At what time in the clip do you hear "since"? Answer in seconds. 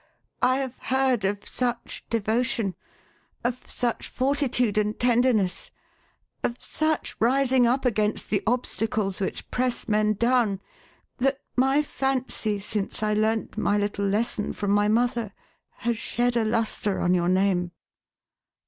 12.57-13.03